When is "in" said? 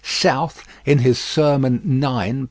0.83-0.97